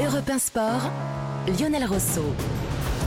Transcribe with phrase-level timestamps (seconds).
[0.00, 0.92] Europe 1 Sport,
[1.58, 2.22] Lionel Rousseau.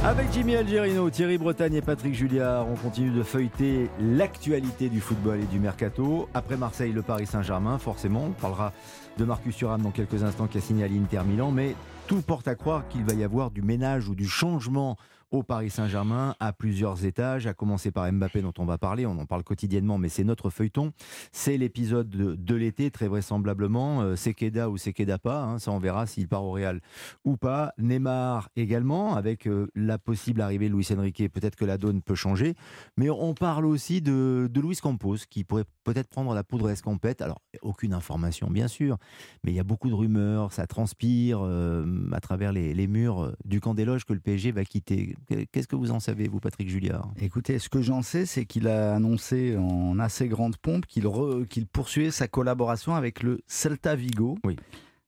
[0.04, 5.40] Avec Jimmy Algerino, Thierry Bretagne et Patrick Julliard, on continue de feuilleter l'actualité du football
[5.40, 6.28] et du mercato.
[6.34, 8.26] Après Marseille, le Paris Saint-Germain, forcément.
[8.26, 8.74] On parlera
[9.18, 11.52] de Marcus Thuram dans quelques instants qui a signé à l'Inter Milan.
[11.52, 11.76] Mais
[12.08, 14.98] tout porte à croire qu'il va y avoir du ménage ou du changement
[15.32, 19.18] au Paris Saint-Germain à plusieurs étages, à commencer par Mbappé dont on va parler, on
[19.18, 20.92] en parle quotidiennement, mais c'est notre feuilleton.
[21.32, 24.02] C'est l'épisode de, l'été, très vraisemblablement.
[24.02, 26.82] Euh, Sekeda ou Sekeda pas, hein, ça on verra s'il part au Real
[27.24, 27.74] ou pas.
[27.78, 32.16] Neymar également, avec euh, la possible arrivée de Luis Enrique, peut-être que la donne peut
[32.16, 32.56] changer.
[32.98, 37.22] Mais on parle aussi de, de Luis Campos, qui pourrait peut-être prendre la poudre escampette.
[37.22, 38.98] Alors, aucune information, bien sûr,
[39.44, 43.34] mais il y a beaucoup de rumeurs, ça transpire euh, à travers les, les murs
[43.46, 45.16] du camp des loges que le PSG va quitter.
[45.52, 47.12] Qu'est-ce que vous en savez, vous, Patrick Julliard?
[47.20, 52.12] Écoutez, ce que j'en sais, c'est qu'il a annoncé en assez grande pompe qu'il poursuivait
[52.12, 54.38] sa collaboration avec le Celta Vigo.
[54.44, 54.58] Oui.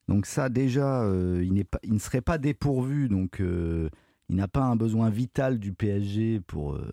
[0.07, 3.89] Donc ça, déjà, euh, il, pas, il, ne serait pas dépourvu, donc euh,
[4.29, 6.89] il n'a pas un besoin vital du PSG pour euh,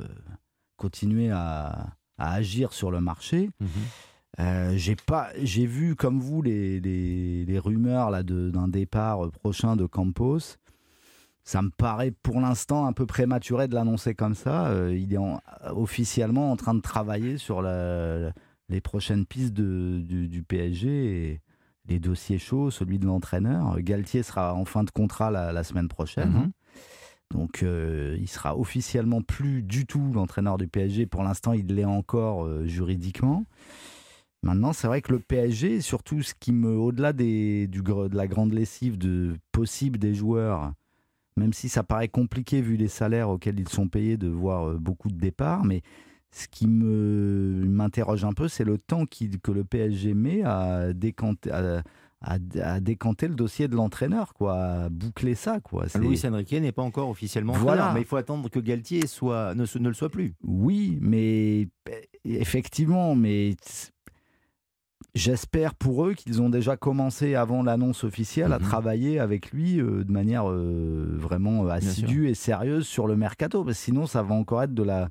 [0.76, 3.48] continuer à, agir sur le marché.
[3.60, 4.76] Mhm.
[4.76, 9.86] j'ai pas, j'ai vu comme vous les, les, les rumeurs là d'un départ prochain de
[9.86, 10.58] Campos
[11.44, 14.66] ça me paraît pour l'instant un peu prématuré de l'annoncer comme ça.
[14.68, 15.18] Euh, il est
[15.70, 21.40] officiellement en train de travailler sur les prochaines pistes du, PSG et
[21.88, 23.80] les dossiers chauds, celui de l'entraîneur.
[23.80, 26.32] Galtier sera en fin de contrat la, semaine prochaine.
[26.36, 26.44] Hein.
[26.44, 26.52] Mhm.
[27.32, 31.06] Donc euh, il sera officiellement plus du tout l'entraîneur du PSG.
[31.06, 33.44] Pour l'instant, il l'est encore euh, juridiquement.
[34.42, 38.52] Maintenant, c'est vrai que le PSG, surtout ce qui me, au-delà du, de la grande
[38.52, 40.72] lessive de possible des joueurs
[41.40, 44.78] même si ça paraît compliqué vu les salaires auxquels ils sont payés de voir euh,
[44.78, 45.64] beaucoup de départs.
[45.64, 45.82] Mais
[46.30, 51.50] ce qui me m'interroge un peu, c'est le temps que le PSG met à décanter,
[52.20, 55.60] à, décanter le dossier de l'entraîneur, quoi, à boucler ça.
[55.60, 55.86] Quoi.
[55.98, 57.92] Luis Enrique n'est pas encore officiellement voilà.
[57.94, 60.34] mais il faut attendre que Galtier soit, ne, ne le soit plus.
[60.44, 61.68] Oui, mais
[62.24, 63.56] effectivement, mais
[65.14, 68.64] J'espère pour eux qu'ils ont déjà commencé avant l'annonce officielle à mhm.
[68.64, 73.64] travailler avec lui euh, de manière euh, vraiment euh, assidue et sérieuse sur le mercato,
[73.64, 75.06] parce que sinon ça va encore être de la,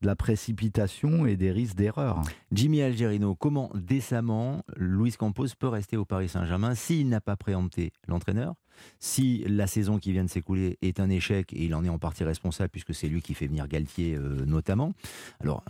[0.00, 2.22] de la précipitation et des risques d'erreur.
[2.50, 7.92] Jimmy Algerino, comment décemment Luis Campos peut rester au Paris Saint-Germain s'il n'a pas préempté
[8.08, 8.54] l'entraîneur
[8.98, 12.00] si la saison qui vient de s'écouler est un échec, et il en est en
[12.00, 14.94] partie responsable puisque c'est lui qui fait venir Galtier notamment,
[15.38, 15.62] alors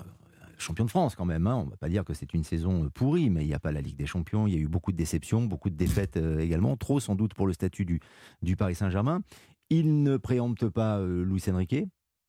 [0.59, 1.47] champion de France quand même.
[1.47, 1.57] Hein.
[1.57, 3.59] On ne va pas dire que c'est une saison euh, pourrie, mais il n'y a
[3.59, 4.47] pas la Ligue des Champions.
[4.47, 6.77] Il y a eu beaucoup de déceptions, beaucoup de défaites euh, également.
[6.77, 9.23] Trop sans doute pour le statut du, Paris Saint-Germain.
[9.71, 11.77] Il ne préempte pas euh, Luis Enrique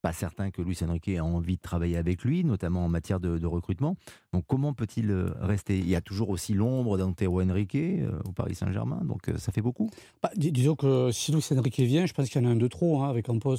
[0.06, 3.44] pas certain que Luis Enrique a envie de travailler avec lui, notamment en matière de,
[3.48, 3.98] recrutement.
[4.34, 5.80] Donc comment peut-il euh, rester?
[5.80, 9.52] Il y a toujours aussi l'ombre d'Antero Henrique euh, au Paris Saint-Germain, donc euh, ça
[9.52, 9.90] fait beaucoup.
[10.22, 12.68] Bah, disons que si Luis Enrique vient, je pense qu'il y en a un de
[12.68, 13.58] trop hein, avec Campos.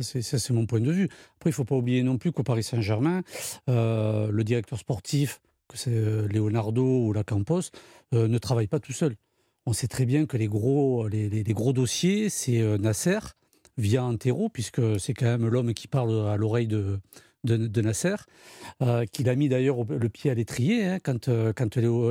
[0.00, 1.10] Ça, c'est mon point de vue.
[1.36, 3.20] Après, il ne faut pas oublier non plus qu'au Paris Saint-Germain,
[3.66, 7.60] le directeur sportif, que c'est Leonardo ou la Campos,
[8.12, 9.16] ne travaille pas tout seul.
[9.66, 13.18] On sait très bien que les gros, les gros dossiers, c'est Nasser,
[13.78, 16.98] via Antero, puisque c'est quand même l'homme qui parle à l'oreille de,
[17.44, 18.16] de, Nasser,
[18.82, 21.52] euh, qu'il a mis d'ailleurs le pied à l'étrier hein, quand, euh,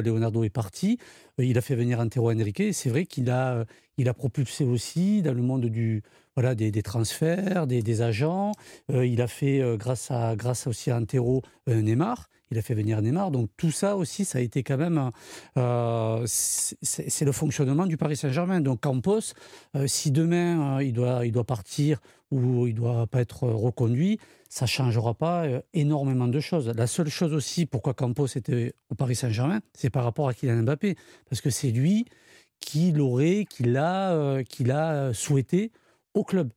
[0.01, 0.97] Leonardo est parti.
[1.39, 2.73] Euh, il a fait venir Antero Henrique.
[2.73, 3.65] C'est vrai qu'il a,
[3.97, 6.03] il a propulsé aussi dans le monde du,
[6.37, 8.51] voilà, des, transferts, des, agents.
[8.89, 13.31] il a fait, grâce, à, grâce aussi à Antero, Neymar il a fait venir Neymar.
[13.31, 15.11] Donc tout ça aussi, ça a été quand même,
[15.57, 18.61] euh, c'est le fonctionnement du Paris Saint-Germain.
[18.61, 19.33] Donc Campos,
[19.75, 21.99] euh, si demain euh, il, doit, il doit partir
[22.31, 24.19] ou il doit pas être reconduit,
[24.49, 26.71] ça changera pas énormément de choses.
[26.75, 30.63] La seule chose aussi pourquoi Campos était au Paris Saint-Germain, c'est par rapport à Kylian
[30.63, 30.95] Mbappé,
[31.29, 32.05] parce que c'est lui
[32.59, 35.71] qui l'aurait, qui l'a, l'a souhaité
[36.17, 36.49] au club.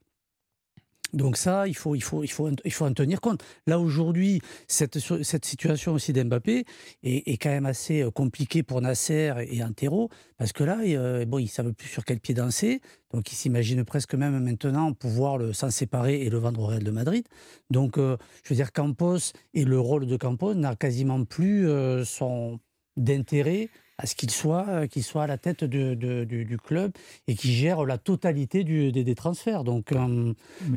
[1.12, 3.42] Donc ça, il faut, il faut, il faut, il faut en tenir compte.
[3.66, 6.64] Là aujourd'hui, cette, cette situation aussi d'Mbappé
[7.02, 11.38] est, quand même assez euh, compliquée pour Nasser et Antero, parce que là, euh, bon,
[11.38, 12.80] ils ne savent plus sur quel pied danser,
[13.12, 16.90] donc ils s'imaginent presque même maintenant pouvoir s'en séparer et le vendre au Real de
[16.90, 17.26] Madrid.
[17.70, 21.68] Donc, euh, je veux dire, Campos et le rôle de Campos n'a quasiment plus
[22.04, 22.60] son
[22.96, 23.68] d'intérêt
[24.00, 26.92] à ce qu'il soit, euh, qu'il soit à la tête du, club
[27.28, 29.62] et qui gère la totalité des, transferts.
[29.62, 30.32] Donc, euh,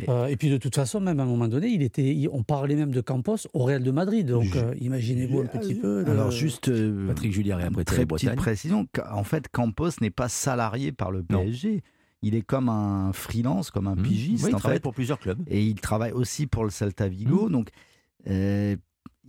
[0.09, 2.75] euh, et puis de toute façon, même à un moment donné, il était, on parlait
[2.75, 4.27] même de Campos au Real de Madrid.
[4.27, 6.03] Donc imaginez-vous un petit peu.
[6.07, 6.71] Alors juste,
[7.07, 8.87] Patrick Julien et après très petite précision.
[9.11, 11.81] En fait, Campos n'est pas salarié par le PSG.
[12.25, 14.03] Il est comme un freelance, comme un mmh.
[14.03, 14.45] pigiste.
[14.49, 15.39] il travaille pour plusieurs clubs.
[15.47, 17.49] Et il travaille aussi pour le Celta Vigo.
[17.49, 17.51] Mmh.
[17.51, 17.69] Donc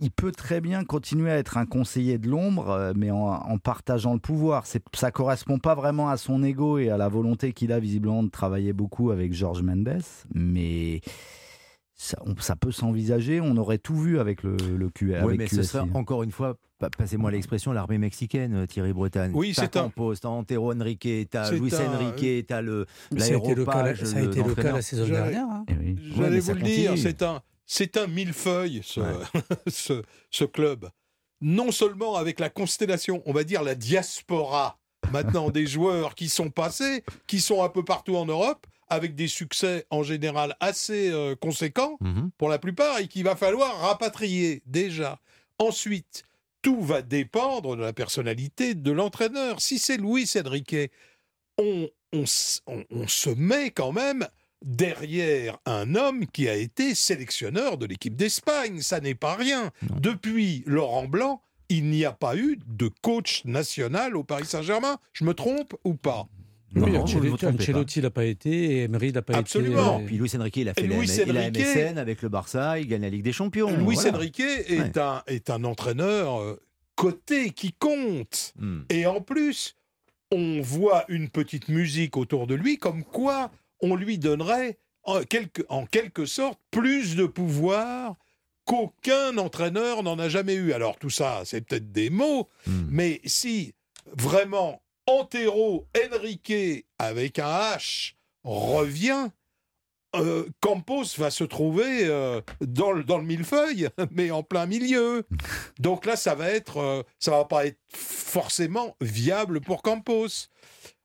[0.01, 3.57] il peut très bien continuer à être un conseiller de l'ombre, euh, mais en, en,
[3.57, 4.65] partageant le pouvoir.
[4.93, 8.29] Ça correspond pas vraiment à son ego et à la volonté qu'il a visiblement de
[8.29, 10.01] travailler beaucoup avec George Mendes,
[10.33, 11.01] mais
[11.95, 13.39] ça, on, ça peut s'envisager.
[13.39, 15.11] On aurait tout vu avec le, le Q.
[15.11, 15.55] Oui, avec mais QSI.
[15.55, 19.31] ce sera encore une fois, pa- passez-moi l'expression, l'armée mexicaine, euh, Thierry Bretagne.
[19.33, 22.85] Oui, c'est un- t'as Antero Henrique, t'as Luis un- Enrique, t'as le
[23.17, 24.75] Ça a été le cas, l'aéropage, ça a été le cas l'entraîneur.
[24.75, 25.45] la saison dernière.
[25.49, 25.63] hein.
[25.69, 25.95] Eh oui.
[26.17, 29.23] J'allais vous le dire, c'est un, c'est un millefeuille, ce, Ouais.
[29.67, 30.89] ce, ce club.
[31.41, 34.79] Non seulement avec la constellation, on va dire la diaspora,
[35.11, 39.27] maintenant des joueurs qui sont passés, qui sont un peu partout en Europe, avec des
[39.27, 42.29] succès en général assez euh, conséquents Mhm.
[42.37, 45.19] pour la plupart, et qu'il va falloir rapatrier déjà.
[45.59, 46.23] Ensuite,
[46.61, 49.61] tout va dépendre de la personnalité de l'entraîneur.
[49.61, 50.75] Si c'est Luis Enrique,
[51.57, 54.27] on, on s- on- on se met quand même
[54.65, 58.81] derrière un homme qui a été sélectionneur de l'équipe d'Espagne.
[58.81, 59.71] Ça n'est pas rien.
[59.89, 59.95] Non.
[60.01, 64.97] Depuis Laurent Blanc, il n'y a pas eu de coach national au Paris Saint-Germain.
[65.13, 66.27] Je me trompe ou pas?
[66.75, 69.95] Non, Oui, non, Ancelotti, l'a pas été et Emery l'a pas Absolument.
[69.99, 70.03] été.
[70.03, 73.03] euh, Puis Luis Enrique, il a fait la, Enrique- MSN avec le Barça, il gagne
[73.03, 73.71] la Ligue des Champions.
[73.77, 74.17] Luis voilà.
[74.17, 76.59] Enrique est, un, est un entraîneur euh,
[76.95, 78.51] coté qui compte.
[78.59, 78.81] Hmm.
[78.89, 79.77] Et en plus,
[80.33, 85.63] on voit une petite musique autour de lui, comme quoi on lui donnerait en quelque,
[85.69, 88.15] en quelque sorte plus de pouvoir
[88.65, 90.73] qu'aucun entraîneur n'en a jamais eu.
[90.73, 92.87] Alors tout ça, c'est peut-être des mots, Hmm.
[92.89, 93.73] mais si
[94.17, 98.13] vraiment Antero Henrique avec un H
[98.43, 99.29] revient,
[100.15, 105.25] euh, Campos va se trouver euh, dans, le, dans le millefeuille, mais en plein milieu.
[105.79, 110.27] Donc là, ça va être, euh, ça va pas être forcément viable pour Campos.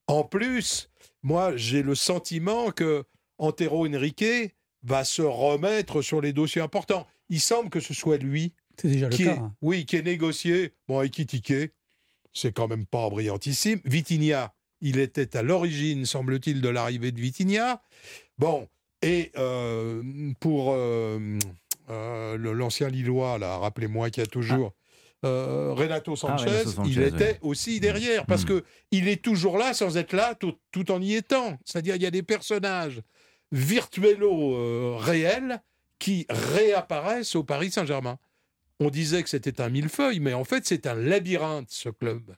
[0.07, 0.90] En plus,
[1.23, 3.05] moi, j'ai le sentiment que
[3.39, 7.07] Antero Henrique va se remettre sur les dossiers importants.
[7.29, 9.35] Il semble que ce soit lui C'est déjà le qui cas.
[9.35, 9.55] est, hein.
[9.63, 10.75] oui, qui est négocié.
[10.89, 11.73] Bon, avec Kitike,
[12.33, 13.81] c'est quand même pas brillantissime.
[13.85, 17.83] Vitinha, il était à l'origine, semble-t-il, de l'arrivée de Vitinha.
[18.39, 18.69] Bon,
[19.03, 20.03] et euh,
[20.41, 21.39] pour euh,
[21.91, 24.73] euh, l'ancien Lillois, là, rappelez-moi qu'il y a toujours.
[25.25, 26.51] Euh, Renato Sanchez, Ah.
[26.51, 27.49] Renato Sanchez, il était oui.
[27.51, 28.47] aussi derrière parce Mm.
[28.49, 31.59] que il est toujours là sans être là tout, tout en y étant.
[31.65, 33.03] C'est-à-dire il y a des personnages
[33.53, 35.61] virtuello euh, réels
[35.99, 38.19] qui réapparaissent au Paris Saint-Germain.
[38.79, 42.35] On disait que c'était un millefeuille, mais en fait, c'est un labyrinthe, ce club.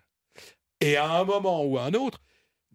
[0.80, 2.20] Et à un moment ou à un autre,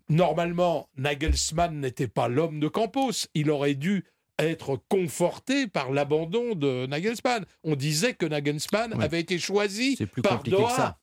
[0.08, 3.28] normalement, Nagelsmann n'était pas l'homme de Campos.
[3.34, 4.06] Il aurait dû
[4.40, 7.46] être conforté par l'abandon de Nagelsmann.
[7.64, 10.68] On disait que Nagelsmann avait été choisi C'est plus par Doha.
[10.70, 10.98] que ça.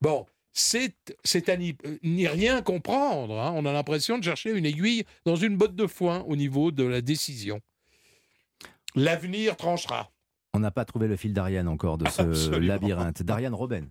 [0.00, 0.94] Bon, c'est
[1.24, 3.38] c'est à n'y euh, n'y rien comprendre.
[3.40, 3.52] hein.
[3.56, 6.84] On a l'impression de chercher une aiguille dans une botte de foin au niveau de
[6.84, 7.60] la décision.
[8.94, 10.10] L'avenir tranchera.
[10.54, 12.66] On n'a pas trouvé le fil d'Ariane encore de ce Absolument.
[12.66, 13.22] labyrinthe.
[13.22, 13.88] D'Ariane Robben,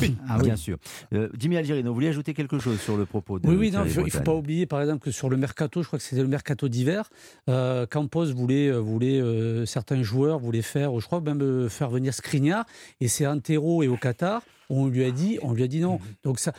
[0.00, 0.16] Oui.
[0.28, 0.44] Ah oui.
[0.44, 0.78] bien sûr.
[1.14, 3.84] Euh, Jimmy Algerino, vous voulez ajouter quelque chose sur le propos de Oui, oui, non,
[3.84, 6.22] il ne faut, pas oublier, par exemple, que sur le mercato, je crois que c'était
[6.22, 7.08] le mercato d'hiver,
[7.48, 11.90] euh, Campos voulait, euh, voulait euh, certains joueurs voulaient faire, je crois même euh, faire
[11.90, 12.66] venir Skriniar,
[13.00, 16.00] et c'est Antero et au Qatar, on lui a dit, on lui a dit non.
[16.24, 16.52] Donc ça,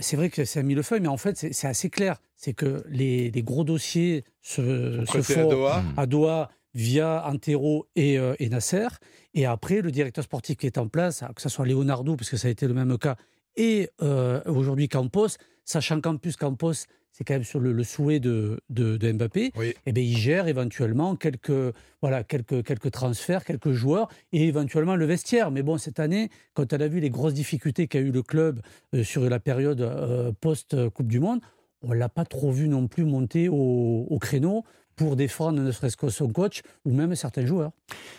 [0.00, 2.16] c'est vrai que c'est un millefeuille, mais en fait, c'est assez clair.
[2.36, 5.84] C'est que les, les gros dossiers se, se Prêté à font Doha.
[5.96, 8.86] À Doha via Antero et, euh, et Nasser.
[9.34, 12.36] Et après, le directeur sportif qui est en place, que ce soit Leonardo, parce que
[12.36, 13.16] ça a été le même cas,
[13.56, 15.28] et euh, aujourd'hui Campos,
[15.64, 16.72] sachant qu'en plus Campos,
[17.14, 19.74] c'est quand même sur le, le souhait de, de, de Mbappé, Oui.
[19.84, 25.04] eh bien, il gère éventuellement quelques, voilà, quelques, quelques transferts, quelques joueurs et éventuellement le
[25.04, 25.50] vestiaire.
[25.50, 28.62] Mais bon, cette année, quand elle a vu les grosses difficultés qu'a eu le club
[28.94, 31.40] euh, sur la période post-Coupe du Monde,
[31.82, 34.64] on ne l'a pas trop vu non plus monter au, au créneau
[34.96, 37.72] pour défendre ne serait-ce que son coach ou même certains joueurs.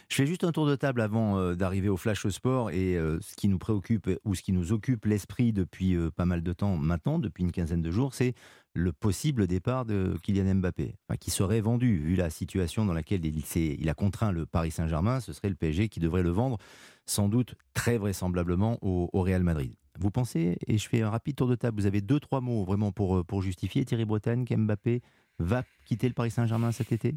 [0.10, 3.20] Je fais juste un tour de table avant euh, d'arriver au Flash Sport et euh,
[3.22, 6.54] ce qui nous préoccupe ou ce qui nous occupe l'esprit depuis euh, pas mal de
[6.54, 8.34] temps maintenant, depuis une quinzaine de jours, c'est
[8.76, 13.44] le possible départ de Kylian Mbappé, qui serait vendu vu la situation dans laquelle il,
[13.56, 15.20] il a contraint le Paris Saint-Germain.
[15.20, 16.58] Ce serait le PSG qui devrait le vendre,
[17.06, 19.76] sans doute très vraisemblablement au, Real Madrid.
[20.00, 22.64] Vous pensez, et je fais un rapide tour de table, vous avez deux trois mots
[22.64, 25.04] vraiment pour pour justifier Thierry Bretagne qu'Mbappé
[25.44, 27.16] va quitter le Paris Saint-Germain cet été?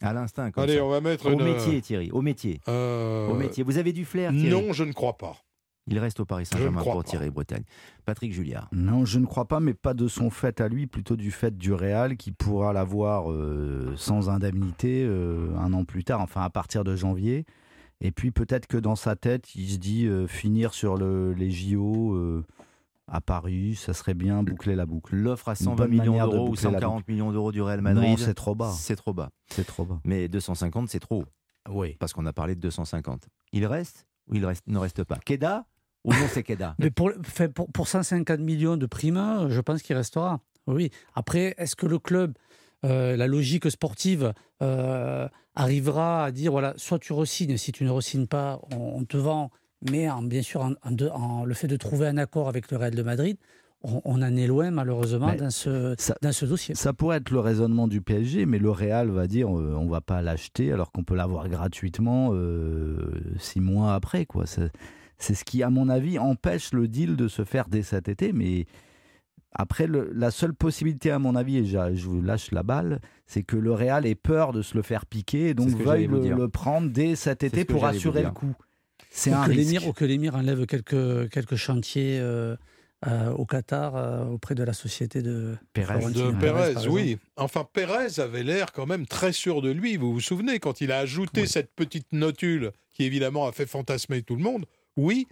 [0.00, 0.84] À l'instinct, comme Allez, ça.
[0.84, 1.44] on va mettre Au une...
[1.44, 2.60] métier, Thierry, au métier.
[2.68, 3.62] euh, Au métier.
[3.62, 4.50] Vous avez du flair, Thierry?
[4.50, 5.36] Non, je ne crois pas.
[5.86, 7.02] Il reste au Paris Saint-Germain pour pas.
[7.02, 7.62] Thierry Bretagne.
[8.06, 8.68] Patrick Julliard.
[8.72, 11.56] Non, je ne crois pas, mais pas de son fait à lui, plutôt du fait
[11.56, 16.50] du Real qui pourra l'avoir euh, sans indemnité euh, un an plus tard, enfin à
[16.50, 17.44] partir de janvier.
[18.00, 21.50] Et puis peut-être que dans sa tête, il se dit euh, finir sur le- les
[21.50, 22.44] JO euh,
[23.06, 25.14] à Paris, ça serait bien boucler la boucle.
[25.16, 27.52] L'offre à Une 120 bonne millions manière de d'euros ou boucler la 140 millions d'euros
[27.52, 28.72] du Real Non, Madrid, c'est trop bas.
[28.76, 29.30] c'est trop bas.
[29.50, 30.00] C'est trop bas.
[30.04, 31.24] Mais 250, c'est trop.
[31.68, 31.96] Oui.
[31.98, 33.28] Parce qu'on a parlé de 250.
[33.52, 35.16] Il reste ou il reste, ne reste pas?
[35.16, 35.66] Keda
[36.04, 36.74] ou non c'est Keda?
[36.78, 37.10] Mais pour,
[37.54, 40.40] pour, pour 150 millions de primes, je pense qu'il restera.
[40.66, 40.90] Oui.
[41.14, 42.34] Après, est-ce que le club,
[42.84, 44.32] euh, la logique sportive,
[44.62, 49.04] euh, arrivera à dire voilà, soit tu resignes, si tu ne resignes pas, on, on
[49.04, 49.50] te vend,
[49.90, 52.70] mais en, bien sûr, en, en de- en le fait de trouver un accord avec
[52.70, 53.36] le Real de Madrid,
[53.82, 56.74] on, on en est loin malheureusement Mais dans ce, ça- dans ce dossier.
[56.74, 60.00] Ça pourrait être le raisonnement du PSG, mais le Real va dire euh, on va
[60.00, 64.24] pas l'acheter alors qu'on peut l'avoir gratuitement euh, six mois après.
[64.26, 64.46] quoi.
[64.46, 64.70] C'est
[65.18, 68.32] c'est ce qui, à mon avis, empêche le deal de se faire dès cet été.
[68.32, 68.66] Mais
[69.52, 73.42] après, le- la seule possibilité, à mon avis, et je vous lâche la balle, c'est
[73.44, 76.90] que le Real ait peur de se le faire piquer et donc veuille le, prendre
[76.90, 78.54] dès cet été pour assurer le coup.
[79.16, 79.58] C'est un que risque.
[79.72, 82.56] l'émir- ou que l'émir enlève quelques, quelques chantiers euh,
[83.06, 86.10] euh, au Qatar euh, auprès de la société de Pérez.
[86.12, 87.18] De Pérez, oui.
[87.36, 89.96] Enfin, Pérez avait l'air quand même très sûr de lui.
[89.96, 91.48] Vous vous souvenez, quand il a ajouté Oui.
[91.48, 94.64] cette petite notule qui évidemment a fait fantasmer tout le monde
[94.96, 95.28] Oui,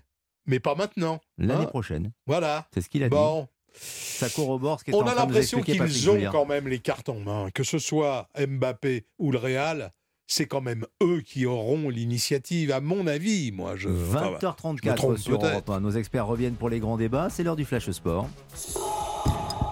[0.47, 1.21] mais pas maintenant.
[1.39, 2.13] L'année Hein prochaine.
[2.27, 2.69] Voilà.
[2.75, 3.11] C'est ce qu'il a dit.
[3.15, 6.69] Bon, Ça corrobore ce on en a train de nous l'impression qu'ils ont quand même
[6.69, 7.49] les cartes en main.
[7.55, 9.93] Que ce soit Mbappé ou le Real,
[10.33, 13.53] c'est quand même eux qui auront l'initiative, à mon avis.
[13.53, 13.89] Moi, je.
[13.89, 15.45] enfin, je me 20h34 trompe sur.
[15.45, 15.81] Europe 1.
[15.81, 17.29] Nos experts reviennent pour les grands débats.
[17.31, 18.29] C'est l'heure du Flash Sport.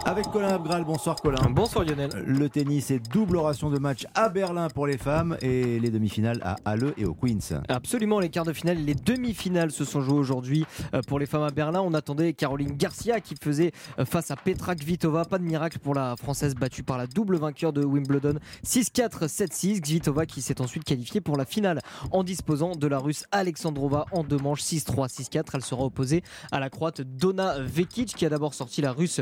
[0.06, 0.84] Avec Colin Abgral.
[0.84, 1.50] Bonsoir Colin.
[1.50, 2.10] Bonsoir Lionel.
[2.26, 6.40] Le tennis est double ration de match à Berlin pour les femmes et les demi-finales
[6.42, 7.60] à Halle et au Queens.
[7.68, 10.64] Absolument, les quarts de finale et les demi-finales se sont jouées aujourd'hui
[10.94, 11.82] euh, pour les femmes à Berlin.
[11.82, 15.26] On attendait Caroline Garcia qui faisait euh, face à Petra Kvitova.
[15.26, 19.80] Pas de miracle pour la Française battue par la double vainqueur de Wimbledon 6-4, 7-6.
[19.82, 21.80] Kvitova qui s'est ensuite qualifiée pour la finale
[22.10, 25.44] en disposant de la Russe Alexandrova en deux manches 6-3, 6-4.
[25.54, 29.20] Elle sera opposée à la Croate Donna Vekic qui a d'abord sorti la Russe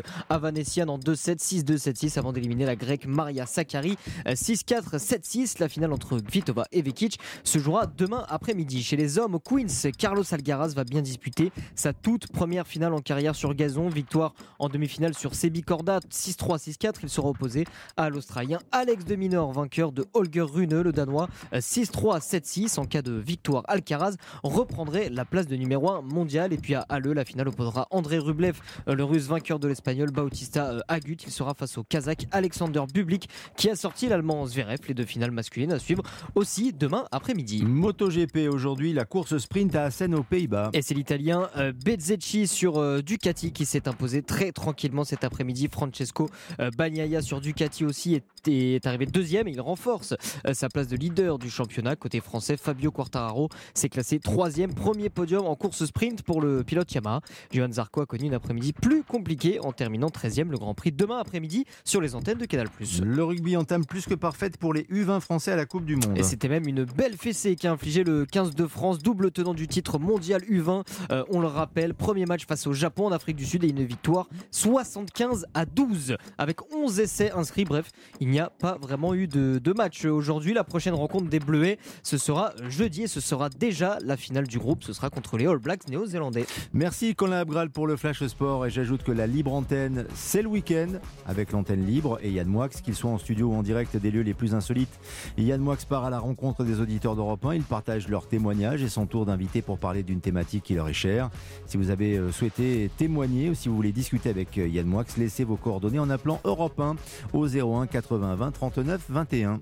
[0.68, 3.96] En 2-7, 6-2, 7-6 avant d'éliminer la Grecque Maria Sakkari
[4.26, 5.60] euh, 6-4, 7-6.
[5.60, 8.82] La finale entre Kvitova et Vekic se jouera demain après-midi.
[8.82, 13.00] Chez les hommes, au Queens, Carlos Alcaraz va bien disputer sa toute première finale en
[13.00, 13.88] carrière sur gazon.
[13.88, 16.96] Victoire en demi-finale sur Sebi Korda 6-3, 6-4.
[17.04, 17.64] Il sera opposé
[17.96, 22.78] à l'Australien Alex de Minaur, vainqueur de Holger Rune, le Danois 6-3, 7-6.
[22.78, 26.52] En cas de victoire, Alcaraz reprendrait la place de numéro 1 mondial.
[26.52, 30.10] Et puis à Halle, la finale opposera André Rublev, euh, le russe vainqueur de l'Espagnol
[30.10, 31.16] Bautista euh, Agut.
[31.26, 34.78] Il sera face au Kazakh Alexander Bublik qui a sorti l'Allemand Zverev.
[34.88, 36.02] Les deux finales masculines à suivre
[36.34, 37.64] aussi demain après-midi.
[37.64, 40.70] MotoGP aujourd'hui, la course sprint à Assen aux Pays-Bas.
[40.72, 45.68] Et c'est l'Italien euh, Bezzecchi sur euh, Ducati qui s'est imposé très tranquillement cet après-midi.
[45.70, 46.28] Francesco
[46.60, 50.14] euh, Bagnaia sur Ducati aussi est, est arrivé deuxième et il renforce
[50.52, 51.96] sa place de leader du championnat.
[51.96, 56.92] Côté français, Fabio Quartararo s'est classé troisième, premier podium en course sprint pour le pilote
[56.92, 57.20] Yamaha.
[57.52, 61.18] Johan Zarco a connu une après-midi plus compliquée en terminant 13e le Grand Prix demain
[61.18, 62.68] après-midi sur les antennes de Canal+.
[63.02, 66.16] Le rugby entame plus que parfaite pour les U20 français à la Coupe du Monde.
[66.16, 69.54] Et c'était même une belle fessée qui a infligé le 15 de France, double tenant
[69.54, 70.84] du titre mondial U20.
[71.10, 73.84] Euh, on le rappelle, premier match face au Japon en Afrique du Sud et une
[73.84, 77.64] victoire 75 à 12 avec 11 essais inscrits.
[77.64, 77.90] Bref,
[78.20, 80.54] il n'y a pas vraiment eu de, de match aujourd'hui.
[80.54, 84.58] La prochaine rencontre des Bleuets, ce sera jeudi et ce sera déjà la finale du
[84.58, 84.84] groupe.
[84.84, 86.46] Ce sera contre les All Blacks néo-zélandais.
[86.72, 90.49] Merci Colin Abgral pour le Flash Sport et j'ajoute que la libre antenne, c'est le
[90.49, 90.88] week-end
[91.26, 94.23] avec l'antenne libre et Yann Moix, qu'il soit en studio ou en direct des lieux
[94.23, 94.99] les plus insolites.
[95.37, 98.88] Yann Moix part à la rencontre des auditeurs d'Europe 1, il partage leurs témoignages et
[98.88, 101.30] son tour d'invité pour parler d'une thématique qui leur est chère.
[101.66, 105.04] Si vous avez euh, souhaité témoigner ou si vous voulez discuter avec euh, Yann Moix,
[105.16, 106.97] laissez vos coordonnées en appelant Europe 1
[107.33, 109.61] au 01 80 20 39 21.